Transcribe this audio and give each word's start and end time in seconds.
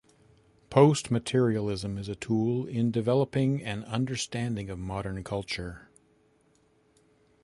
Post-materialism 0.71 1.95
is 1.99 2.09
a 2.09 2.15
tool 2.15 2.65
in 2.65 2.89
developing 2.89 3.61
an 3.61 3.83
understanding 3.83 4.67
of 4.71 4.79
modern 4.79 5.23
culture. 5.23 5.89